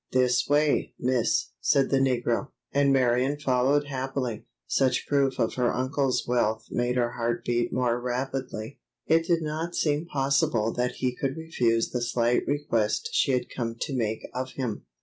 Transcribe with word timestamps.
"This 0.13 0.47
way, 0.49 0.95
miss," 0.99 1.51
said 1.59 1.91
the 1.91 1.99
negro, 1.99 2.47
and 2.71 2.91
Marion 2.91 3.37
followed 3.37 3.85
happily. 3.85 4.47
Such 4.65 5.05
proof 5.07 5.37
of 5.37 5.53
her 5.53 5.71
uncle's 5.71 6.25
wealth 6.27 6.65
made 6.71 6.95
her 6.97 7.11
heart 7.11 7.45
beat 7.45 7.71
more 7.71 8.01
rapidly. 8.01 8.79
It 9.05 9.27
did 9.27 9.43
not 9.43 9.75
seem 9.75 10.07
possible 10.07 10.73
that 10.73 10.93
he 10.93 11.15
could 11.15 11.37
refuse 11.37 11.91
the 11.91 12.01
slight 12.01 12.47
request 12.47 13.09
she 13.11 13.33
had 13.33 13.51
come 13.55 13.75
to 13.81 13.95
make 13.95 14.27
of 14.33 14.53
him. 14.53 14.87